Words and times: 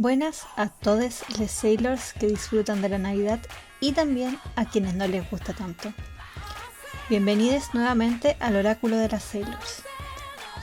Buenas 0.00 0.46
a 0.54 0.68
todos 0.68 1.24
los 1.40 1.50
sailors 1.50 2.12
que 2.12 2.28
disfrutan 2.28 2.80
de 2.80 2.88
la 2.88 2.98
Navidad 2.98 3.40
y 3.80 3.90
también 3.90 4.38
a 4.54 4.64
quienes 4.64 4.94
no 4.94 5.08
les 5.08 5.28
gusta 5.28 5.54
tanto. 5.54 5.92
Bienvenidos 7.10 7.74
nuevamente 7.74 8.36
al 8.38 8.54
Oráculo 8.54 8.96
de 8.96 9.08
las 9.08 9.24
Sailors. 9.24 9.82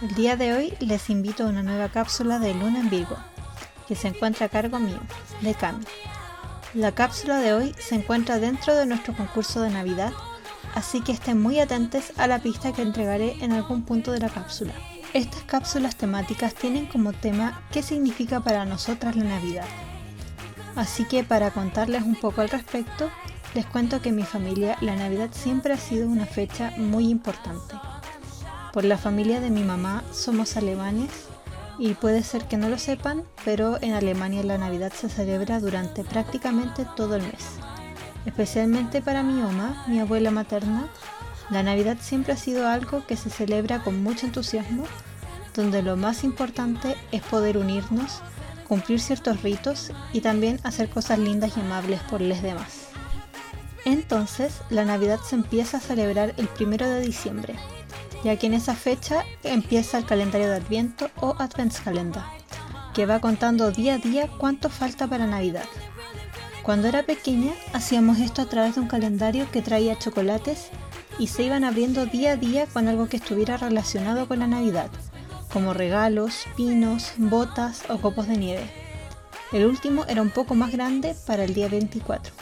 El 0.01 0.15
día 0.15 0.37
de 0.37 0.53
hoy 0.53 0.73
les 0.79 1.09
invito 1.09 1.43
a 1.43 1.47
una 1.49 1.63
nueva 1.63 1.89
cápsula 1.89 2.39
de 2.39 2.53
Luna 2.53 2.79
en 2.79 2.89
Virgo, 2.89 3.17
que 3.89 3.95
se 3.95 4.07
encuentra 4.07 4.45
a 4.45 4.49
cargo 4.49 4.79
mío, 4.79 5.01
de 5.41 5.53
Cami. 5.53 5.83
La 6.73 6.93
cápsula 6.93 7.39
de 7.39 7.51
hoy 7.51 7.75
se 7.77 7.95
encuentra 7.95 8.39
dentro 8.39 8.73
de 8.73 8.85
nuestro 8.85 9.13
concurso 9.17 9.59
de 9.59 9.69
Navidad, 9.69 10.13
así 10.75 11.01
que 11.01 11.11
estén 11.11 11.41
muy 11.41 11.59
atentos 11.59 12.13
a 12.15 12.27
la 12.27 12.39
pista 12.39 12.71
que 12.71 12.83
entregaré 12.83 13.35
en 13.43 13.51
algún 13.51 13.83
punto 13.83 14.13
de 14.13 14.19
la 14.19 14.29
cápsula. 14.29 14.73
Estas 15.15 15.43
cápsulas 15.43 15.95
temáticas 15.95 16.53
tienen 16.55 16.87
como 16.87 17.13
tema 17.13 17.61
qué 17.71 17.81
significa 17.81 18.41
para 18.41 18.65
nosotras 18.65 19.15
la 19.15 19.23
Navidad. 19.23 19.63
Así 20.75 21.05
que 21.05 21.23
para 21.23 21.51
contarles 21.51 22.03
un 22.03 22.15
poco 22.15 22.41
al 22.41 22.49
respecto, 22.49 23.09
les 23.53 23.65
cuento 23.65 24.01
que 24.01 24.09
en 24.09 24.17
mi 24.17 24.23
familia 24.23 24.75
la 24.81 24.97
Navidad 24.97 25.29
siempre 25.31 25.71
ha 25.71 25.77
sido 25.77 26.09
una 26.09 26.25
fecha 26.25 26.73
muy 26.75 27.07
importante. 27.07 27.75
Por 28.73 28.83
la 28.83 28.97
familia 28.97 29.39
de 29.39 29.51
mi 29.51 29.63
mamá 29.63 30.03
somos 30.11 30.57
alemanes 30.57 31.09
y 31.79 31.93
puede 31.93 32.21
ser 32.21 32.43
que 32.49 32.57
no 32.57 32.67
lo 32.67 32.77
sepan, 32.77 33.23
pero 33.45 33.81
en 33.81 33.93
Alemania 33.93 34.43
la 34.43 34.57
Navidad 34.57 34.91
se 34.91 35.07
celebra 35.07 35.61
durante 35.61 36.03
prácticamente 36.03 36.85
todo 36.97 37.15
el 37.15 37.21
mes. 37.21 37.55
Especialmente 38.25 39.01
para 39.01 39.23
mi 39.23 39.41
mamá, 39.41 39.85
mi 39.87 40.01
abuela 40.01 40.29
materna, 40.29 40.89
la 41.49 41.61
Navidad 41.61 41.97
siempre 42.01 42.33
ha 42.33 42.37
sido 42.37 42.67
algo 42.67 43.05
que 43.05 43.17
se 43.17 43.29
celebra 43.29 43.83
con 43.83 44.01
mucho 44.01 44.25
entusiasmo, 44.25 44.85
donde 45.53 45.83
lo 45.83 45.95
más 45.95 46.23
importante 46.23 46.95
es 47.11 47.21
poder 47.21 47.57
unirnos, 47.57 48.21
cumplir 48.67 48.99
ciertos 48.99 49.43
ritos 49.43 49.91
y 50.11 50.21
también 50.21 50.59
hacer 50.63 50.89
cosas 50.89 51.19
lindas 51.19 51.55
y 51.55 51.61
amables 51.61 52.01
por 52.01 52.21
los 52.21 52.41
demás. 52.41 52.87
Entonces, 53.85 54.61
la 54.71 54.83
Navidad 54.83 55.19
se 55.19 55.35
empieza 55.35 55.77
a 55.77 55.81
celebrar 55.81 56.33
el 56.37 56.47
primero 56.47 56.89
de 56.89 57.01
diciembre, 57.01 57.55
ya 58.23 58.35
que 58.37 58.47
en 58.47 58.55
esa 58.55 58.73
fecha 58.73 59.23
empieza 59.43 59.99
el 59.99 60.05
calendario 60.05 60.49
de 60.49 60.55
Adviento 60.55 61.11
o 61.21 61.35
Adventskalender, 61.37 62.23
que 62.95 63.05
va 63.05 63.19
contando 63.19 63.71
día 63.71 63.95
a 63.95 63.97
día 63.99 64.27
cuánto 64.39 64.69
falta 64.69 65.05
para 65.05 65.27
Navidad. 65.27 65.65
Cuando 66.63 66.87
era 66.87 67.03
pequeña, 67.03 67.53
hacíamos 67.73 68.17
esto 68.17 68.41
a 68.41 68.49
través 68.49 68.73
de 68.73 68.81
un 68.81 68.87
calendario 68.87 69.45
que 69.51 69.61
traía 69.61 69.99
chocolates 69.99 70.71
y 71.17 71.27
se 71.27 71.43
iban 71.43 71.63
abriendo 71.63 72.05
día 72.05 72.33
a 72.33 72.35
día 72.37 72.65
con 72.67 72.87
algo 72.87 73.07
que 73.07 73.17
estuviera 73.17 73.57
relacionado 73.57 74.27
con 74.27 74.39
la 74.39 74.47
Navidad, 74.47 74.89
como 75.51 75.73
regalos, 75.73 76.45
pinos, 76.55 77.13
botas 77.17 77.83
o 77.89 77.97
copos 77.99 78.27
de 78.27 78.37
nieve. 78.37 78.69
El 79.51 79.65
último 79.65 80.05
era 80.07 80.21
un 80.21 80.31
poco 80.31 80.55
más 80.55 80.71
grande 80.71 81.15
para 81.25 81.43
el 81.43 81.53
día 81.53 81.69
24. 81.69 82.33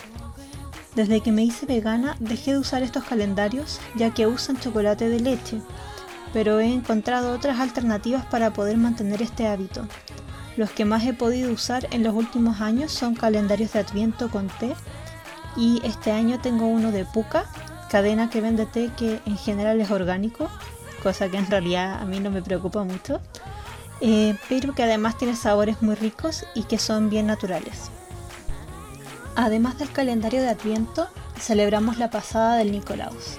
Desde 0.95 1.21
que 1.21 1.31
me 1.31 1.43
hice 1.43 1.65
vegana 1.65 2.15
dejé 2.19 2.53
de 2.53 2.59
usar 2.59 2.83
estos 2.83 3.03
calendarios 3.03 3.79
ya 3.95 4.13
que 4.13 4.27
usan 4.27 4.59
chocolate 4.59 5.09
de 5.09 5.19
leche, 5.19 5.61
pero 6.33 6.59
he 6.59 6.71
encontrado 6.71 7.33
otras 7.33 7.59
alternativas 7.59 8.25
para 8.25 8.53
poder 8.53 8.77
mantener 8.77 9.21
este 9.21 9.47
hábito. 9.47 9.87
Los 10.55 10.71
que 10.71 10.85
más 10.85 11.03
he 11.05 11.13
podido 11.13 11.51
usar 11.51 11.87
en 11.91 12.03
los 12.03 12.13
últimos 12.13 12.61
años 12.61 12.91
son 12.91 13.15
calendarios 13.15 13.73
de 13.73 13.79
adviento 13.79 14.29
con 14.29 14.47
té 14.47 14.75
y 15.57 15.81
este 15.83 16.11
año 16.11 16.39
tengo 16.39 16.67
uno 16.67 16.91
de 16.91 17.05
puca 17.05 17.45
cadena 17.93 18.27
que 18.27 18.41
vende 18.41 18.65
té 18.65 18.89
que 18.97 19.21
en 19.27 19.37
general 19.37 19.79
es 19.79 19.91
orgánico, 19.91 20.49
cosa 21.03 21.29
que 21.29 21.37
en 21.37 21.45
realidad 21.45 22.01
a 22.01 22.05
mí 22.05 22.19
no 22.19 22.31
me 22.31 22.41
preocupa 22.41 22.83
mucho, 22.83 23.21
eh, 24.01 24.35
pero 24.49 24.73
que 24.73 24.81
además 24.81 25.15
tiene 25.15 25.35
sabores 25.35 25.83
muy 25.83 25.93
ricos 25.93 26.43
y 26.55 26.63
que 26.63 26.79
son 26.79 27.11
bien 27.11 27.27
naturales. 27.27 27.91
Además 29.35 29.77
del 29.77 29.91
calendario 29.91 30.41
de 30.41 30.49
Adviento, 30.49 31.07
celebramos 31.37 31.99
la 31.99 32.09
pasada 32.09 32.55
del 32.55 32.71
Nicolaus. 32.71 33.37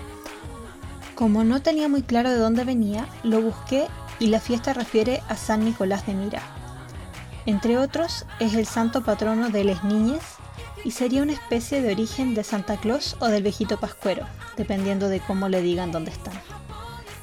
Como 1.17 1.43
no 1.43 1.61
tenía 1.61 1.89
muy 1.89 2.03
claro 2.03 2.31
de 2.31 2.39
dónde 2.39 2.63
venía, 2.63 3.09
lo 3.25 3.43
busqué 3.43 3.89
y 4.21 4.29
la 4.29 4.39
fiesta 4.39 4.73
refiere 4.73 5.21
a 5.29 5.35
San 5.35 5.65
Nicolás 5.65 6.07
de 6.07 6.15
Mira. 6.15 6.43
Entre 7.45 7.77
otros, 7.77 8.25
es 8.39 8.55
el 8.55 8.67
santo 8.67 9.03
patrono 9.03 9.51
de 9.51 9.65
las 9.65 9.83
niñas 9.83 10.39
y 10.85 10.91
sería 10.91 11.23
una 11.23 11.33
especie 11.33 11.83
de 11.83 11.93
origen 11.93 12.35
de 12.35 12.45
Santa 12.45 12.77
Claus 12.77 13.17
o 13.21 13.27
del 13.27 13.43
viejito 13.43 13.81
pascuero, 13.81 14.27
dependiendo 14.57 15.09
de 15.09 15.21
cómo 15.21 15.49
le 15.49 15.63
digan 15.63 15.91
dónde 15.91 16.11
están. 16.11 16.35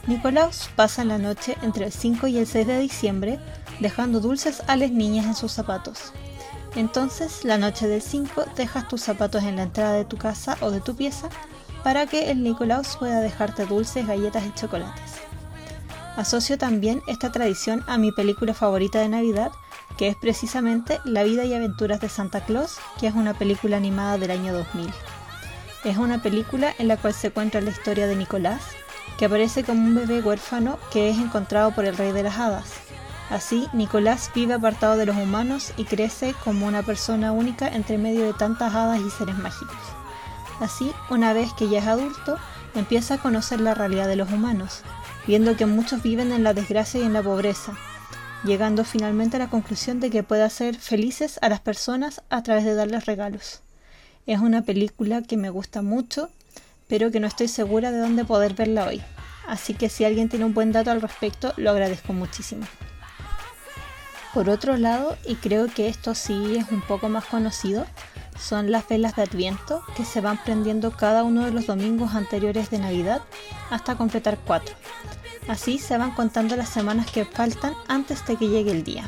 Nicolaus 0.08 0.70
pasa 0.76 1.06
la 1.06 1.20
noche 1.20 1.56
entre 1.62 1.86
el 1.86 1.92
5 1.92 2.28
y 2.28 2.40
el 2.40 2.48
6 2.48 2.68
de 2.68 2.80
diciembre 2.80 3.40
dejando 3.80 4.20
dulces 4.20 4.64
a 4.68 4.76
las 4.76 4.92
niñas 4.92 5.26
en 5.26 5.36
sus 5.36 5.52
zapatos. 5.52 6.12
Entonces, 6.76 7.44
la 7.44 7.58
noche 7.58 7.88
del 7.88 8.02
5 8.02 8.46
dejas 8.56 8.88
tus 8.88 9.02
zapatos 9.02 9.44
en 9.44 9.58
la 9.58 9.64
entrada 9.64 9.94
de 9.94 10.06
tu 10.06 10.18
casa 10.18 10.58
o 10.62 10.72
de 10.72 10.82
tu 10.82 10.96
pieza 10.96 11.30
para 11.84 12.06
que 12.06 12.32
el 12.32 12.44
Nicolaus 12.44 12.96
pueda 12.98 13.22
dejarte 13.22 13.66
dulces, 13.66 14.08
galletas 14.08 14.46
y 14.46 14.54
chocolates. 14.54 15.14
Asocio 16.16 16.58
también 16.58 17.02
esta 17.08 17.32
tradición 17.32 17.84
a 17.88 17.98
mi 17.98 18.12
película 18.12 18.54
favorita 18.54 19.00
de 19.00 19.10
Navidad, 19.10 19.52
que 20.02 20.08
es 20.08 20.16
precisamente 20.16 21.00
La 21.04 21.22
vida 21.22 21.46
y 21.46 21.54
aventuras 21.54 22.02
de 22.02 22.10
Santa 22.10 22.44
Claus, 22.44 22.80
que 23.00 23.06
es 23.06 23.14
una 23.14 23.36
película 23.36 23.78
animada 23.78 24.18
del 24.18 24.32
año 24.32 24.52
2000. 24.52 24.92
Es 25.84 25.98
una 25.98 26.24
película 26.24 26.74
en 26.80 26.88
la 26.88 26.98
cual 26.98 27.14
se 27.14 27.30
cuenta 27.30 27.62
la 27.62 27.70
historia 27.70 28.08
de 28.08 28.16
Nicolás, 28.16 28.64
que 29.20 29.26
aparece 29.26 29.64
como 29.64 29.84
un 29.84 29.94
bebé 29.94 30.22
huérfano 30.22 30.80
que 30.92 31.12
es 31.12 31.20
encontrado 31.20 31.70
por 31.76 31.86
el 31.86 31.96
rey 31.96 32.14
de 32.14 32.24
las 32.24 32.40
hadas. 32.40 32.74
Así, 33.30 33.68
Nicolás 33.74 34.32
vive 34.34 34.56
apartado 34.56 34.98
de 34.98 35.06
los 35.06 35.16
humanos 35.16 35.72
y 35.78 35.84
crece 35.84 36.34
como 36.44 36.66
una 36.66 36.82
persona 36.82 37.32
única 37.32 37.68
entre 37.68 38.00
medio 38.00 38.24
de 38.24 38.34
tantas 38.34 38.74
hadas 38.74 39.00
y 39.02 39.10
seres 39.12 39.38
mágicos. 39.38 39.78
Así, 40.62 40.92
una 41.12 41.32
vez 41.34 41.54
que 41.54 41.70
ya 41.70 41.78
es 41.78 41.86
adulto, 41.86 42.40
empieza 42.74 43.14
a 43.14 43.22
conocer 43.22 43.62
la 43.62 43.76
realidad 43.76 44.08
de 44.08 44.16
los 44.16 44.32
humanos, 44.32 44.82
viendo 45.28 45.56
que 45.56 45.68
muchos 45.68 46.02
viven 46.02 46.32
en 46.32 46.44
la 46.44 46.56
desgracia 46.56 47.00
y 47.00 47.04
en 47.04 47.14
la 47.14 47.22
pobreza, 47.22 47.74
llegando 48.44 48.84
finalmente 48.84 49.38
a 49.38 49.40
la 49.40 49.50
conclusión 49.50 50.00
de 50.00 50.10
que 50.10 50.24
puede 50.24 50.44
hacer 50.44 50.76
felices 50.76 51.38
a 51.42 51.50
las 51.50 51.60
personas 51.60 52.22
a 52.30 52.42
través 52.44 52.66
de 52.66 52.74
darles 52.74 53.06
regalos. 53.06 53.62
Es 54.26 54.40
una 54.40 54.64
película 54.64 55.22
que 55.22 55.38
me 55.38 55.50
gusta 55.50 55.82
mucho, 55.82 56.30
pero 56.88 57.12
que 57.12 57.20
no 57.20 57.28
estoy 57.28 57.48
segura 57.48 57.92
de 57.92 58.00
dónde 58.00 58.26
poder 58.26 58.54
verla 58.54 58.86
hoy. 58.86 59.02
Así 59.48 59.74
que 59.74 59.90
si 59.90 60.06
alguien 60.06 60.30
tiene 60.30 60.46
un 60.46 60.54
buen 60.54 60.72
dato 60.72 60.92
al 60.92 61.02
respecto, 61.02 61.54
lo 61.58 61.72
agradezco 61.72 62.14
muchísimo. 62.14 62.66
Por 64.34 64.50
otro 64.50 64.78
lado, 64.78 65.18
y 65.26 65.36
creo 65.36 65.68
que 65.68 65.90
esto 65.90 66.16
sí 66.16 66.56
es 66.56 66.72
un 66.72 66.82
poco 66.82 67.10
más 67.10 67.26
conocido, 67.26 67.86
son 68.40 68.72
las 68.72 68.88
velas 68.88 69.16
de 69.16 69.24
Adviento 69.24 69.84
que 69.96 70.06
se 70.06 70.22
van 70.22 70.42
prendiendo 70.44 70.92
cada 70.92 71.24
uno 71.24 71.44
de 71.44 71.52
los 71.52 71.68
domingos 71.68 72.16
anteriores 72.16 72.70
de 72.70 72.80
Navidad 72.80 73.22
hasta 73.70 73.96
completar 73.96 74.38
cuatro. 74.46 74.74
Así 75.52 75.80
se 75.80 75.98
van 75.98 76.12
contando 76.12 76.56
las 76.56 76.70
semanas 76.70 77.12
que 77.12 77.26
faltan 77.26 77.74
antes 77.90 78.26
de 78.26 78.38
que 78.38 78.48
llegue 78.48 78.72
el 78.72 78.86
día. 78.86 79.04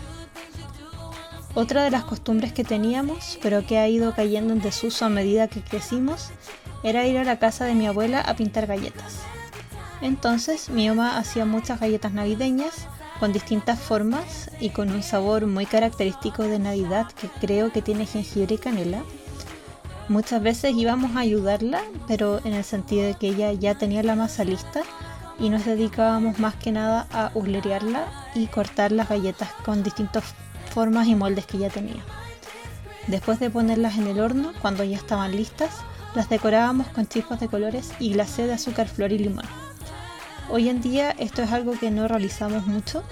Otra 1.56 1.86
de 1.86 1.90
las 1.90 2.04
costumbres 2.04 2.52
que 2.52 2.66
teníamos, 2.66 3.40
pero 3.42 3.66
que 3.66 3.78
ha 3.78 3.88
ido 3.88 4.14
cayendo 4.14 4.52
en 4.52 4.60
desuso 4.60 5.06
a 5.06 5.10
medida 5.10 5.48
que 5.48 5.62
crecimos, 5.62 6.32
era 6.84 7.08
ir 7.08 7.18
a 7.18 7.24
la 7.24 7.40
casa 7.40 7.64
de 7.64 7.76
mi 7.76 7.88
abuela 7.88 8.20
a 8.20 8.36
pintar 8.36 8.68
galletas. 8.68 9.20
Entonces 10.02 10.68
mi 10.68 10.90
mamá 10.90 11.18
hacía 11.18 11.46
muchas 11.46 11.80
galletas 11.80 12.12
navideñas 12.12 12.88
con 13.22 13.32
distintas 13.32 13.80
formas 13.80 14.52
y 14.60 14.72
con 14.72 14.92
un 14.92 15.02
sabor 15.02 15.48
muy 15.48 15.66
característico 15.66 16.44
de 16.44 16.60
Navidad 16.60 17.08
que 17.14 17.30
creo 17.40 17.72
que 17.72 17.82
tiene 17.82 18.06
jengibre 18.06 18.56
y 18.56 18.58
canela. 18.58 19.02
Muchas 20.10 20.44
veces 20.44 20.74
íbamos 20.76 21.16
a 21.16 21.22
ayudarla, 21.22 21.82
pero 22.06 22.42
en 22.44 22.52
el 22.52 22.66
sentido 22.66 23.06
de 23.06 23.14
que 23.14 23.30
ella 23.30 23.54
ya 23.54 23.76
tenía 23.76 24.04
la 24.04 24.18
masa 24.18 24.44
lista 24.44 24.82
y 25.40 25.50
nos 25.50 25.66
dedicábamos 25.66 26.40
más 26.40 26.56
que 26.56 26.72
nada 26.72 27.08
a 27.12 27.32
huslerearla 27.34 28.06
y 28.36 28.48
cortar 28.48 28.92
las 28.92 29.10
galletas 29.10 29.50
con 29.66 29.84
distintas 29.84 30.24
formas 30.74 31.08
y 31.08 31.16
moldes 31.16 31.46
que 31.46 31.58
ya 31.58 31.70
tenía. 31.70 32.04
Después 33.08 33.40
de 33.40 33.50
ponerlas 33.50 33.98
en 33.98 34.08
el 34.08 34.20
horno, 34.20 34.54
cuando 34.62 34.84
ya 34.84 34.98
estaban 34.98 35.36
listas, 35.36 35.82
las 36.16 36.30
decorábamos 36.30 36.88
con 36.90 37.08
chispas 37.08 37.40
de 37.40 37.48
colores 37.48 37.92
y 38.00 38.14
glacé 38.14 38.48
de 38.48 38.54
azúcar, 38.54 38.88
flor 38.88 39.12
y 39.12 39.18
limón. 39.18 39.46
Hoy 40.50 40.70
en 40.70 40.82
día 40.82 41.12
esto 41.12 41.42
es 41.42 41.52
algo 41.52 41.74
que 41.74 41.92
no 41.92 42.08
realizamos 42.08 42.68
mucho. 42.68 43.04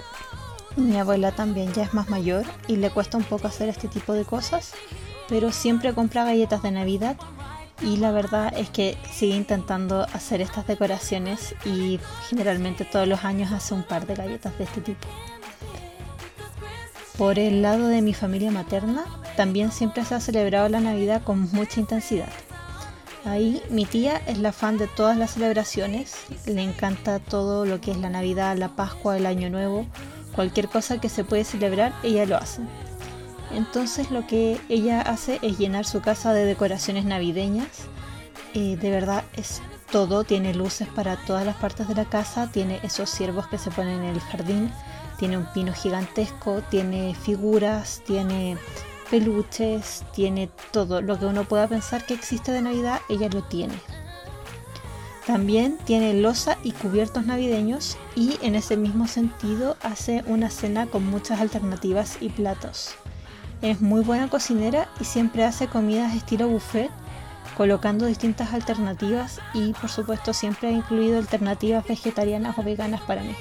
Mi 0.76 0.96
abuela 0.98 1.32
también 1.32 1.72
ya 1.72 1.82
es 1.82 1.92
más 1.92 2.08
mayor 2.08 2.44
y 2.68 2.76
le 2.76 2.90
cuesta 2.90 3.18
un 3.18 3.24
poco 3.24 3.48
hacer 3.48 3.68
este 3.68 3.88
tipo 3.88 4.12
de 4.12 4.24
cosas, 4.24 4.72
pero 5.28 5.52
siempre 5.52 5.92
compra 5.92 6.24
galletas 6.24 6.62
de 6.62 6.70
Navidad 6.70 7.16
y 7.80 7.96
la 7.96 8.12
verdad 8.12 8.52
es 8.56 8.70
que 8.70 8.96
sigue 9.12 9.36
intentando 9.36 10.02
hacer 10.12 10.40
estas 10.40 10.66
decoraciones 10.66 11.54
y 11.64 11.98
generalmente 12.28 12.84
todos 12.84 13.08
los 13.08 13.24
años 13.24 13.52
hace 13.52 13.74
un 13.74 13.82
par 13.82 14.06
de 14.06 14.14
galletas 14.14 14.56
de 14.58 14.64
este 14.64 14.80
tipo. 14.80 15.06
Por 17.18 17.38
el 17.38 17.62
lado 17.62 17.88
de 17.88 18.02
mi 18.02 18.14
familia 18.14 18.50
materna, 18.50 19.04
también 19.36 19.72
siempre 19.72 20.04
se 20.04 20.14
ha 20.14 20.20
celebrado 20.20 20.68
la 20.68 20.80
Navidad 20.80 21.22
con 21.22 21.50
mucha 21.52 21.80
intensidad. 21.80 22.28
Ahí 23.24 23.62
mi 23.70 23.84
tía 23.84 24.20
es 24.26 24.38
la 24.38 24.52
fan 24.52 24.78
de 24.78 24.88
todas 24.88 25.16
las 25.16 25.32
celebraciones, 25.32 26.14
le 26.46 26.62
encanta 26.62 27.20
todo 27.20 27.64
lo 27.64 27.80
que 27.80 27.92
es 27.92 27.98
la 27.98 28.10
Navidad, 28.10 28.56
la 28.56 28.70
Pascua, 28.70 29.16
el 29.16 29.26
Año 29.26 29.48
Nuevo, 29.48 29.86
cualquier 30.34 30.68
cosa 30.68 31.00
que 31.00 31.08
se 31.08 31.22
puede 31.22 31.44
celebrar, 31.44 31.92
ella 32.02 32.26
lo 32.26 32.36
hace. 32.36 32.62
Entonces 33.54 34.10
lo 34.10 34.26
que 34.26 34.60
ella 34.68 35.00
hace 35.00 35.38
es 35.42 35.58
llenar 35.58 35.84
su 35.84 36.00
casa 36.00 36.32
de 36.32 36.44
decoraciones 36.44 37.04
navideñas. 37.04 37.86
Eh, 38.54 38.76
de 38.76 38.90
verdad 38.90 39.24
es 39.36 39.62
todo, 39.90 40.24
tiene 40.24 40.54
luces 40.54 40.88
para 40.88 41.16
todas 41.16 41.44
las 41.44 41.56
partes 41.56 41.88
de 41.88 41.94
la 41.94 42.06
casa, 42.06 42.50
tiene 42.50 42.80
esos 42.82 43.10
ciervos 43.10 43.46
que 43.46 43.58
se 43.58 43.70
ponen 43.70 44.02
en 44.02 44.10
el 44.10 44.20
jardín, 44.20 44.70
tiene 45.18 45.36
un 45.36 45.46
pino 45.52 45.72
gigantesco, 45.72 46.62
tiene 46.70 47.14
figuras, 47.14 48.02
tiene 48.06 48.56
peluches, 49.10 50.04
tiene 50.14 50.50
todo. 50.70 51.02
Lo 51.02 51.18
que 51.18 51.26
uno 51.26 51.44
pueda 51.44 51.68
pensar 51.68 52.06
que 52.06 52.14
existe 52.14 52.52
de 52.52 52.62
Navidad, 52.62 53.00
ella 53.08 53.28
lo 53.28 53.42
tiene. 53.42 53.74
También 55.26 55.78
tiene 55.84 56.14
losa 56.14 56.58
y 56.64 56.72
cubiertos 56.72 57.26
navideños 57.26 57.96
y 58.16 58.38
en 58.42 58.56
ese 58.56 58.76
mismo 58.76 59.06
sentido 59.06 59.76
hace 59.82 60.24
una 60.26 60.50
cena 60.50 60.86
con 60.86 61.06
muchas 61.06 61.40
alternativas 61.40 62.16
y 62.20 62.30
platos. 62.30 62.96
Es 63.62 63.80
muy 63.80 64.02
buena 64.02 64.28
cocinera 64.28 64.88
y 64.98 65.04
siempre 65.04 65.44
hace 65.44 65.68
comidas 65.68 66.16
estilo 66.16 66.48
buffet, 66.48 66.90
colocando 67.56 68.06
distintas 68.06 68.52
alternativas 68.52 69.38
y 69.54 69.72
por 69.74 69.88
supuesto 69.88 70.32
siempre 70.32 70.68
ha 70.68 70.72
incluido 70.72 71.16
alternativas 71.16 71.86
vegetarianas 71.86 72.58
o 72.58 72.64
veganas 72.64 73.02
para 73.02 73.22
mí. 73.22 73.36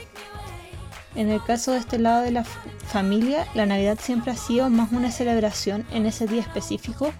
En 1.15 1.29
el 1.29 1.44
caso 1.44 1.71
de 1.71 1.79
este 1.79 1.97
lado 1.97 2.21
de 2.21 2.29
la 2.29 2.44
familia, 2.44 3.47
la 3.56 3.65
Navidad 3.65 3.97
siempre 4.00 4.31
ha 4.31 4.35
sido 4.35 4.69
más 4.69 4.91
una 4.91 5.09
celebración 5.09 5.88
en 5.91 6.06
ese 6.06 6.27
día 6.27 6.41
específico, 6.41 7.12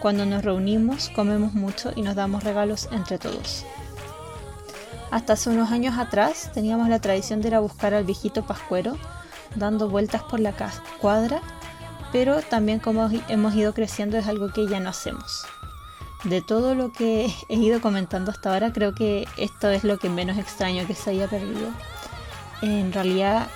cuando 0.00 0.24
nos 0.24 0.42
reunimos, 0.42 1.10
comemos 1.10 1.52
mucho 1.52 1.92
y 1.94 2.00
nos 2.00 2.14
damos 2.14 2.42
regalos 2.42 2.88
entre 2.90 3.18
todos. 3.18 3.66
Hasta 5.10 5.34
hace 5.34 5.50
unos 5.50 5.70
años 5.72 5.98
atrás 5.98 6.50
teníamos 6.54 6.88
la 6.88 7.00
tradición 7.00 7.42
de 7.42 7.48
ir 7.48 7.54
a 7.54 7.60
buscar 7.60 7.92
al 7.92 8.04
viejito 8.04 8.46
pascuero, 8.46 8.96
dando 9.54 9.88
vueltas 9.90 10.22
por 10.22 10.40
la 10.40 10.54
cuadra, 11.00 11.42
pero 12.16 12.40
también 12.40 12.78
como 12.78 13.10
hemos 13.28 13.54
ido 13.54 13.74
creciendo 13.74 14.16
es 14.16 14.26
algo 14.26 14.50
que 14.50 14.66
ya 14.66 14.80
no 14.80 14.88
hacemos. 14.88 15.44
De 16.24 16.40
todo 16.40 16.74
lo 16.74 16.90
que 16.90 17.30
he 17.50 17.56
ido 17.56 17.82
comentando 17.82 18.30
hasta 18.30 18.54
ahora, 18.54 18.72
creo 18.72 18.94
que 18.94 19.28
esto 19.36 19.68
es 19.68 19.84
lo 19.84 19.98
que 19.98 20.08
menos 20.08 20.38
extraño 20.38 20.86
que 20.86 20.94
se 20.94 21.10
haya 21.10 21.28
perdido. 21.28 21.68
En 22.62 22.90
realidad, 22.90 23.48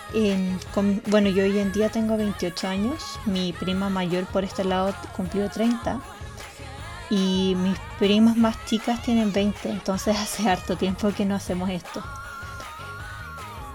bueno, 1.06 1.30
yo 1.30 1.44
hoy 1.44 1.58
en 1.58 1.72
día 1.72 1.88
tengo 1.88 2.18
28 2.18 2.68
años, 2.68 3.18
mi 3.24 3.54
prima 3.54 3.88
mayor 3.88 4.26
por 4.26 4.44
este 4.44 4.62
lado 4.62 4.94
cumplió 5.16 5.48
30 5.48 5.98
y 7.08 7.54
mis 7.56 7.78
primas 7.98 8.36
más 8.36 8.62
chicas 8.66 9.00
tienen 9.00 9.32
20, 9.32 9.70
entonces 9.70 10.14
hace 10.18 10.46
harto 10.46 10.76
tiempo 10.76 11.10
que 11.16 11.24
no 11.24 11.34
hacemos 11.34 11.70
esto. 11.70 12.02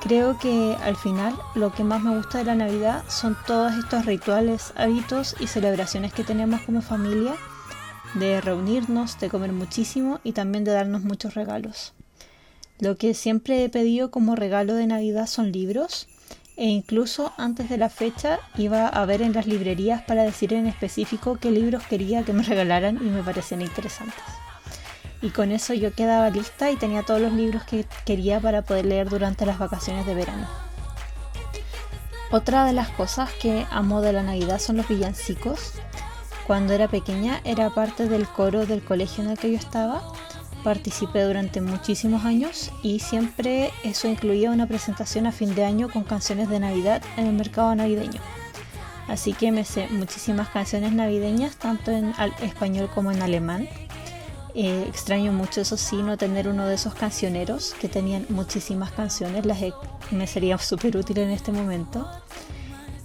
Creo 0.06 0.38
que 0.38 0.78
al 0.84 0.96
final 0.96 1.36
lo 1.56 1.72
que 1.74 1.84
más 1.84 2.04
me 2.04 2.16
gusta 2.16 2.38
de 2.38 2.44
la 2.44 2.54
Navidad 2.54 3.04
son 3.10 3.36
todos 3.48 3.74
estos 3.74 4.06
rituales, 4.06 4.72
hábitos 4.76 5.36
y 5.40 5.48
celebraciones 5.48 6.14
que 6.14 6.24
tenemos 6.24 6.62
como 6.62 6.84
familia, 6.84 7.34
de 8.14 8.40
reunirnos, 8.40 9.20
de 9.20 9.30
comer 9.30 9.52
muchísimo 9.52 10.20
y 10.24 10.34
también 10.34 10.64
de 10.64 10.74
darnos 10.74 11.02
muchos 11.02 11.34
regalos. 11.34 11.94
Lo 12.78 12.98
que 12.98 13.16
siempre 13.16 13.64
he 13.64 13.70
pedido 13.70 14.12
como 14.12 14.36
regalo 14.36 14.76
de 14.76 14.86
Navidad 14.86 15.26
son 15.26 15.52
libros 15.52 16.08
e 16.56 16.66
incluso 16.66 17.34
antes 17.36 17.68
de 17.68 17.80
la 17.80 17.90
fecha 17.90 18.40
iba 18.58 18.88
a 18.88 19.06
ver 19.08 19.24
en 19.24 19.34
las 19.34 19.48
librerías 19.48 20.04
para 20.04 20.22
decir 20.22 20.54
en 20.54 20.68
específico 20.68 21.40
qué 21.42 21.50
libros 21.50 21.82
quería 21.88 22.22
que 22.22 22.32
me 22.32 22.44
regalaran 22.44 22.98
y 22.98 23.10
me 23.10 23.24
parecían 23.24 23.64
interesantes. 23.64 24.45
Y 25.26 25.32
con 25.32 25.52
eso 25.52 25.74
yo 25.74 25.92
quedaba 25.92 26.30
lista 26.30 26.70
y 26.70 26.76
tenía 26.76 27.02
todos 27.02 27.20
los 27.20 27.34
libros 27.34 27.64
que 27.64 27.84
quería 28.06 28.40
para 28.40 28.62
poder 28.62 28.86
leer 28.86 29.10
durante 29.10 29.48
las 29.48 29.58
vacaciones 29.58 30.06
de 30.06 30.14
verano. 30.14 30.46
Otra 32.30 32.64
de 32.64 32.74
las 32.74 32.90
cosas 32.90 33.32
que 33.34 33.66
amo 33.72 34.02
de 34.02 34.14
la 34.14 34.22
Navidad 34.22 34.60
son 34.60 34.78
los 34.78 34.88
villancicos. 34.88 35.74
Cuando 36.46 36.74
era 36.74 36.88
pequeña 36.88 37.42
era 37.44 37.72
parte 37.72 38.08
del 38.08 38.28
coro 38.28 38.68
del 38.68 38.84
colegio 38.84 39.24
en 39.24 39.32
el 39.32 39.40
que 39.40 39.52
yo 39.52 39.58
estaba 39.58 40.04
Participé 40.64 41.24
durante 41.24 41.60
muchísimos 41.60 42.24
años 42.24 42.72
y 42.84 43.00
siempre 43.00 43.72
eso 43.84 44.08
incluía 44.08 44.50
una 44.52 44.68
presentación 44.68 45.26
a 45.26 45.32
fin 45.32 45.54
de 45.54 45.64
año 45.64 45.90
con 45.90 46.04
canciones 46.04 46.50
de 46.50 46.60
Navidad 46.60 47.04
en 47.18 47.26
el 47.26 47.34
mercado 47.34 47.74
navideño. 47.76 48.22
Así 49.08 49.34
que 49.34 49.52
me 49.52 49.64
sé 49.64 49.88
muchísimas 49.90 50.50
canciones 50.50 50.92
navideñas, 50.92 51.58
tanto 51.58 51.92
en 51.92 52.14
español 52.42 52.90
como 52.94 53.12
en 53.12 53.22
alemán. 53.22 53.68
Eh, 54.58 54.86
extraño 54.88 55.34
mucho, 55.34 55.60
eso 55.62 55.76
sí, 55.76 55.98
no 55.98 56.18
tener 56.18 56.48
uno 56.48 56.66
de 56.66 56.76
esos 56.76 56.96
cancioneros 56.96 57.76
que 57.82 57.90
tenían 57.90 58.26
muchísimas 58.30 58.92
canciones, 58.94 59.46
las 59.46 59.60
me 60.12 60.28
sería 60.28 60.58
súper 60.58 60.96
útil 60.96 61.20
en 61.20 61.30
este 61.30 61.52
momento. 61.52 62.10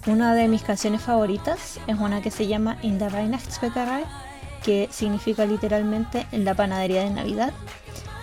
Una 0.07 0.33
de 0.33 0.47
mis 0.47 0.63
canciones 0.63 1.01
favoritas 1.01 1.77
es 1.87 1.99
una 1.99 2.21
que 2.21 2.31
se 2.31 2.47
llama 2.47 2.77
In 2.81 2.97
der 2.97 3.13
Weihnachtsbäckerei 3.13 4.05
que 4.63 4.87
significa 4.91 5.45
literalmente 5.45 6.25
en 6.31 6.45
la 6.45 6.53
panadería 6.53 7.03
de 7.03 7.09
Navidad. 7.09 7.53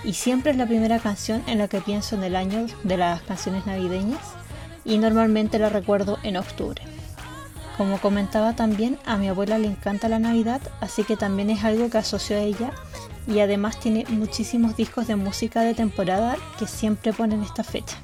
Y 0.04 0.14
siempre 0.14 0.52
es 0.52 0.56
la 0.56 0.66
primera 0.66 0.98
canción 0.98 1.42
en 1.46 1.58
la 1.58 1.68
que 1.68 1.80
pienso 1.80 2.14
en 2.14 2.24
el 2.24 2.36
año 2.36 2.66
de 2.84 2.96
las 2.96 3.20
canciones 3.22 3.66
navideñas 3.66 4.22
y 4.84 4.98
normalmente 4.98 5.58
la 5.58 5.68
recuerdo 5.68 6.18
en 6.22 6.36
octubre. 6.36 6.82
Como 7.78 7.98
comentaba 7.98 8.54
también, 8.54 8.98
a 9.06 9.16
mi 9.16 9.28
abuela 9.28 9.56
le 9.56 9.68
encanta 9.68 10.08
la 10.08 10.18
Navidad, 10.18 10.60
así 10.80 11.04
que 11.04 11.16
también 11.16 11.48
es 11.48 11.62
algo 11.62 11.88
que 11.88 11.98
asocio 11.98 12.36
a 12.36 12.40
ella 12.40 12.72
y 13.28 13.38
además 13.38 13.78
tiene 13.78 14.04
muchísimos 14.08 14.76
discos 14.76 15.06
de 15.06 15.14
música 15.14 15.62
de 15.62 15.74
temporada 15.74 16.36
que 16.58 16.66
siempre 16.66 17.12
ponen 17.12 17.42
esta 17.42 17.62
fecha. 17.62 17.96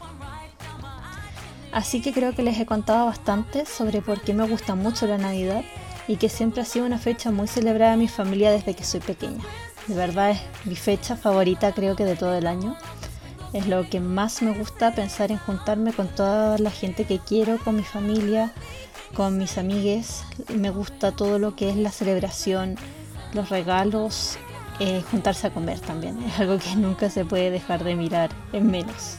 Así 1.73 2.01
que 2.01 2.13
creo 2.13 2.37
que 2.37 2.45
les 2.45 2.61
he 2.61 2.67
contado 2.67 3.07
bastante 3.07 3.67
sobre 3.67 4.01
por 4.01 4.21
qué 4.21 4.33
me 4.33 4.47
gusta 4.47 4.77
mucho 4.77 5.09
la 5.09 5.19
Navidad 5.19 5.65
y 6.07 6.19
que 6.19 6.29
siempre 6.29 6.63
ha 6.63 6.65
sido 6.65 6.87
una 6.87 6.99
fecha 6.99 7.33
muy 7.33 7.49
celebrada 7.49 7.95
en 7.95 7.99
mi 7.99 8.09
familia 8.09 8.53
desde 8.53 8.75
que 8.75 8.85
soy 8.85 9.01
pequeña. 9.01 9.43
De 9.89 9.97
verdad 9.97 10.31
es 10.31 10.41
mi 10.65 10.77
fecha 10.77 11.17
favorita 11.17 11.73
creo 11.73 11.97
que 11.97 12.05
de 12.05 12.15
todo 12.15 12.35
el 12.35 12.47
año. 12.47 12.77
Es 13.53 13.67
lo 13.67 13.89
que 13.91 13.99
más 13.99 14.41
me 14.41 14.57
gusta 14.57 14.95
pensar 14.95 15.33
en 15.33 15.39
juntarme 15.39 15.93
con 15.93 16.07
toda 16.07 16.59
la 16.59 16.71
gente 16.71 17.07
que 17.07 17.19
quiero, 17.19 17.59
con 17.59 17.75
mi 17.75 17.85
familia, 17.85 18.53
con 19.15 19.39
mis 19.39 19.59
amigues. 19.59 20.25
Me 20.55 20.71
gusta 20.71 21.13
todo 21.13 21.39
lo 21.39 21.57
que 21.57 21.71
es 21.71 21.77
la 21.77 21.91
celebración, 21.91 22.77
los 23.33 23.49
regalos, 23.49 24.37
eh, 24.81 25.03
juntarse 25.11 25.47
a 25.47 25.55
comer 25.55 25.81
también. 25.81 26.23
Es 26.23 26.39
algo 26.41 26.59
que 26.59 26.77
nunca 26.77 27.09
se 27.11 27.25
puede 27.25 27.51
dejar 27.51 27.85
de 27.85 27.95
mirar 27.95 28.31
en 28.53 28.71
menos. 28.71 29.17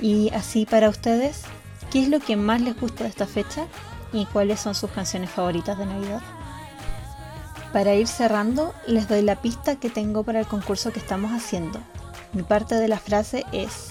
Y 0.00 0.30
así 0.30 0.66
para 0.66 0.88
ustedes, 0.88 1.42
¿qué 1.90 2.02
es 2.02 2.08
lo 2.08 2.20
que 2.20 2.36
más 2.36 2.60
les 2.60 2.78
gusta 2.78 3.04
de 3.04 3.10
esta 3.10 3.26
fecha? 3.26 3.66
y 4.14 4.26
cuáles 4.26 4.60
son 4.60 4.74
sus 4.74 4.90
canciones 4.90 5.30
favoritas 5.30 5.76
de 5.76 5.86
Navidad. 5.86 6.22
Para 7.72 7.94
ir 7.94 8.06
cerrando, 8.06 8.72
les 8.86 9.08
doy 9.08 9.22
la 9.22 9.42
pista 9.42 9.76
que 9.76 9.90
tengo 9.90 10.22
para 10.22 10.40
el 10.40 10.46
concurso 10.46 10.92
que 10.92 11.00
estamos 11.00 11.32
haciendo. 11.32 11.80
Mi 12.32 12.44
parte 12.44 12.76
de 12.76 12.86
la 12.86 12.98
frase 12.98 13.44
es 13.52 13.90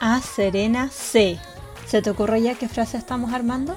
A 0.00 0.20
Serena 0.20 0.88
C. 0.88 1.38
¿Se 1.86 2.02
te 2.02 2.10
ocurre 2.10 2.42
ya 2.42 2.54
qué 2.54 2.68
frase 2.68 2.96
estamos 2.96 3.32
armando? 3.32 3.76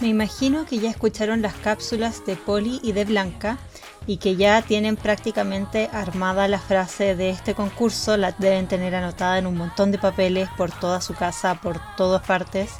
Me 0.00 0.06
imagino 0.06 0.64
que 0.64 0.78
ya 0.78 0.90
escucharon 0.90 1.42
las 1.42 1.54
cápsulas 1.54 2.24
de 2.24 2.36
Poli 2.36 2.78
y 2.84 2.92
de 2.92 3.04
Blanca 3.04 3.58
y 4.06 4.18
que 4.18 4.36
ya 4.36 4.62
tienen 4.62 4.96
prácticamente 4.96 5.90
armada 5.92 6.48
la 6.48 6.60
frase 6.60 7.16
de 7.16 7.30
este 7.30 7.54
concurso, 7.54 8.16
la 8.16 8.32
deben 8.32 8.68
tener 8.68 8.94
anotada 8.94 9.38
en 9.38 9.46
un 9.46 9.56
montón 9.56 9.90
de 9.90 9.98
papeles 9.98 10.48
por 10.56 10.70
toda 10.70 11.00
su 11.00 11.14
casa, 11.14 11.56
por 11.60 11.78
todas 11.96 12.24
partes, 12.24 12.70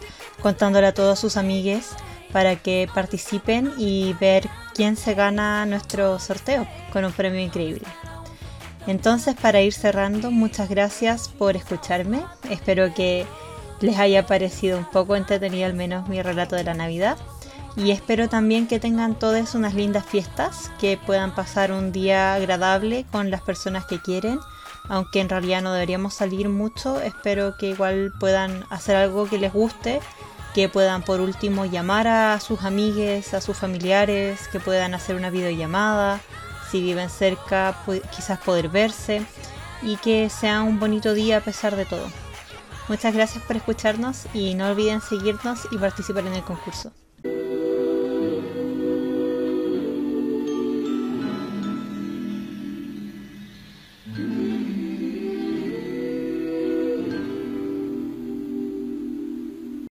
contándola 0.40 0.88
a 0.88 0.94
todos 0.94 1.18
sus 1.18 1.36
amigues 1.36 1.90
para 2.32 2.56
que 2.56 2.88
participen 2.94 3.72
y 3.76 4.12
ver 4.14 4.48
quién 4.74 4.96
se 4.96 5.14
gana 5.14 5.66
nuestro 5.66 6.18
sorteo 6.18 6.66
con 6.92 7.04
un 7.04 7.12
premio 7.12 7.40
increíble. 7.40 7.86
Entonces, 8.88 9.36
para 9.36 9.60
ir 9.60 9.74
cerrando, 9.74 10.30
muchas 10.30 10.70
gracias 10.70 11.28
por 11.28 11.56
escucharme. 11.56 12.22
Espero 12.48 12.94
que 12.94 13.26
les 13.80 13.98
haya 13.98 14.26
parecido 14.26 14.78
un 14.78 14.86
poco 14.86 15.14
entretenido 15.14 15.66
al 15.66 15.74
menos 15.74 16.08
mi 16.08 16.22
relato 16.22 16.56
de 16.56 16.64
la 16.64 16.72
Navidad. 16.72 17.18
Y 17.76 17.90
espero 17.90 18.30
también 18.30 18.66
que 18.66 18.80
tengan 18.80 19.18
todas 19.18 19.54
unas 19.54 19.74
lindas 19.74 20.06
fiestas, 20.06 20.70
que 20.80 20.96
puedan 20.96 21.34
pasar 21.34 21.70
un 21.70 21.92
día 21.92 22.32
agradable 22.32 23.04
con 23.12 23.30
las 23.30 23.42
personas 23.42 23.84
que 23.84 24.00
quieren. 24.00 24.40
Aunque 24.88 25.20
en 25.20 25.28
realidad 25.28 25.60
no 25.60 25.74
deberíamos 25.74 26.14
salir 26.14 26.48
mucho, 26.48 26.98
espero 27.02 27.58
que 27.58 27.68
igual 27.68 28.10
puedan 28.18 28.64
hacer 28.70 28.96
algo 28.96 29.28
que 29.28 29.36
les 29.36 29.52
guste, 29.52 30.00
que 30.54 30.70
puedan 30.70 31.02
por 31.02 31.20
último 31.20 31.66
llamar 31.66 32.08
a 32.08 32.40
sus 32.40 32.64
amigues, 32.64 33.34
a 33.34 33.42
sus 33.42 33.58
familiares, 33.58 34.48
que 34.48 34.60
puedan 34.60 34.94
hacer 34.94 35.14
una 35.14 35.28
videollamada, 35.28 36.20
si 36.70 36.82
viven 36.82 37.10
cerca, 37.10 37.76
quizás 38.14 38.38
poder 38.38 38.68
verse 38.68 39.24
y 39.82 39.96
que 39.96 40.28
sea 40.28 40.62
un 40.62 40.78
bonito 40.78 41.14
día 41.14 41.38
a 41.38 41.40
pesar 41.40 41.76
de 41.76 41.84
todo. 41.84 42.06
Muchas 42.88 43.14
gracias 43.14 43.44
por 43.44 43.56
escucharnos 43.56 44.26
y 44.32 44.54
no 44.54 44.68
olviden 44.68 45.00
seguirnos 45.00 45.68
y 45.70 45.78
participar 45.78 46.26
en 46.26 46.34
el 46.34 46.42
concurso. 46.42 46.92